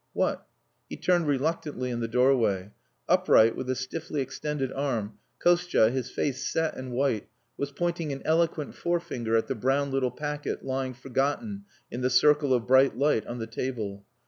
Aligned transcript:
"What?" 0.13 0.47
He 0.89 0.97
turned 0.97 1.27
reluctantly 1.27 1.91
in 1.91 1.99
the 1.99 2.07
doorway. 2.07 2.71
Upright, 3.07 3.55
with 3.55 3.69
a 3.69 3.75
stiffly 3.75 4.19
extended 4.21 4.73
arm, 4.73 5.19
Kostia, 5.37 5.91
his 5.91 6.09
face 6.09 6.43
set 6.51 6.75
and 6.75 6.91
white, 6.91 7.27
was 7.55 7.71
pointing 7.71 8.11
an 8.11 8.23
eloquent 8.25 8.73
forefinger 8.73 9.35
at 9.37 9.45
the 9.45 9.53
brown 9.53 9.91
little 9.91 10.09
packet 10.09 10.65
lying 10.65 10.95
forgotten 10.95 11.65
in 11.91 12.01
the 12.01 12.09
circle 12.09 12.51
of 12.51 12.65
bright 12.65 12.97
light 12.97 13.27
on 13.27 13.37
the 13.37 13.45
table. 13.45 14.03